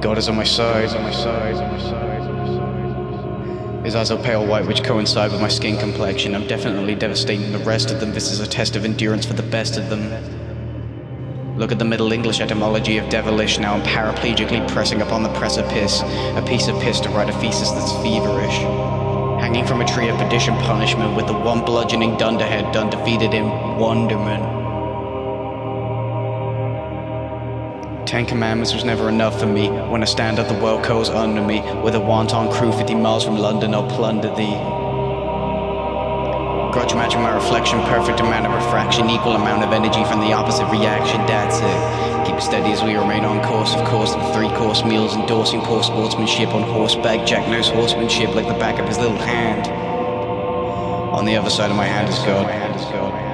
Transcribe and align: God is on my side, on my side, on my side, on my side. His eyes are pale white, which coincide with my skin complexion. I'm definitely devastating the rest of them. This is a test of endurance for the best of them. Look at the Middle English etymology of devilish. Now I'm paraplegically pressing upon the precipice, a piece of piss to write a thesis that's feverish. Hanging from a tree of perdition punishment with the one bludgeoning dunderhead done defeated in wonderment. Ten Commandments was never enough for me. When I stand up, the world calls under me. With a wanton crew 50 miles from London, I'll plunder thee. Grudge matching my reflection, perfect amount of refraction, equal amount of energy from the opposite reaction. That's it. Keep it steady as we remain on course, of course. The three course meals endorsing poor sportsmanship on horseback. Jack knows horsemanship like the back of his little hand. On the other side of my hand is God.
God 0.00 0.16
is 0.16 0.30
on 0.30 0.36
my 0.36 0.44
side, 0.44 0.88
on 0.96 1.02
my 1.02 1.12
side, 1.12 1.56
on 1.56 1.72
my 1.72 1.78
side, 1.78 2.20
on 2.22 2.34
my 2.38 3.76
side. 3.76 3.84
His 3.84 3.94
eyes 3.94 4.10
are 4.10 4.22
pale 4.22 4.46
white, 4.46 4.66
which 4.66 4.82
coincide 4.82 5.30
with 5.30 5.42
my 5.42 5.48
skin 5.48 5.78
complexion. 5.78 6.34
I'm 6.34 6.46
definitely 6.46 6.94
devastating 6.94 7.52
the 7.52 7.58
rest 7.58 7.90
of 7.90 8.00
them. 8.00 8.12
This 8.12 8.32
is 8.32 8.40
a 8.40 8.46
test 8.46 8.76
of 8.76 8.86
endurance 8.86 9.26
for 9.26 9.34
the 9.34 9.42
best 9.42 9.76
of 9.76 9.90
them. 9.90 10.10
Look 11.58 11.70
at 11.70 11.78
the 11.78 11.84
Middle 11.84 12.12
English 12.12 12.40
etymology 12.40 12.96
of 12.96 13.10
devilish. 13.10 13.58
Now 13.58 13.74
I'm 13.74 13.82
paraplegically 13.82 14.66
pressing 14.68 15.02
upon 15.02 15.22
the 15.22 15.32
precipice, 15.34 16.00
a 16.00 16.42
piece 16.48 16.68
of 16.68 16.80
piss 16.80 17.00
to 17.00 17.10
write 17.10 17.28
a 17.28 17.34
thesis 17.34 17.70
that's 17.70 17.92
feverish. 18.02 18.56
Hanging 19.42 19.66
from 19.66 19.82
a 19.82 19.86
tree 19.86 20.08
of 20.08 20.16
perdition 20.16 20.54
punishment 20.58 21.14
with 21.14 21.26
the 21.26 21.34
one 21.34 21.62
bludgeoning 21.62 22.16
dunderhead 22.16 22.72
done 22.72 22.88
defeated 22.88 23.34
in 23.34 23.44
wonderment. 23.76 24.59
Ten 28.10 28.26
Commandments 28.26 28.74
was 28.74 28.82
never 28.82 29.08
enough 29.08 29.38
for 29.38 29.46
me. 29.46 29.70
When 29.70 30.02
I 30.02 30.04
stand 30.04 30.40
up, 30.40 30.48
the 30.48 30.60
world 30.60 30.82
calls 30.82 31.08
under 31.08 31.40
me. 31.40 31.60
With 31.80 31.94
a 31.94 32.00
wanton 32.00 32.50
crew 32.50 32.72
50 32.72 32.96
miles 32.96 33.22
from 33.24 33.38
London, 33.38 33.72
I'll 33.72 33.86
plunder 33.86 34.34
thee. 34.34 34.58
Grudge 36.72 36.92
matching 36.96 37.22
my 37.22 37.32
reflection, 37.32 37.78
perfect 37.82 38.18
amount 38.18 38.46
of 38.46 38.52
refraction, 38.52 39.08
equal 39.08 39.36
amount 39.36 39.62
of 39.62 39.72
energy 39.72 40.02
from 40.10 40.18
the 40.18 40.32
opposite 40.32 40.66
reaction. 40.72 41.24
That's 41.28 41.58
it. 41.58 42.26
Keep 42.26 42.34
it 42.34 42.42
steady 42.42 42.72
as 42.72 42.82
we 42.82 42.96
remain 42.96 43.24
on 43.24 43.44
course, 43.44 43.76
of 43.76 43.86
course. 43.86 44.12
The 44.12 44.32
three 44.34 44.50
course 44.58 44.82
meals 44.82 45.14
endorsing 45.14 45.60
poor 45.60 45.84
sportsmanship 45.84 46.48
on 46.48 46.64
horseback. 46.64 47.24
Jack 47.28 47.46
knows 47.46 47.68
horsemanship 47.68 48.34
like 48.34 48.48
the 48.48 48.58
back 48.58 48.80
of 48.80 48.88
his 48.88 48.98
little 48.98 49.18
hand. 49.18 49.68
On 51.14 51.24
the 51.24 51.36
other 51.36 51.48
side 51.48 51.70
of 51.70 51.76
my 51.76 51.86
hand 51.86 52.08
is 52.08 52.18
God. 52.26 53.29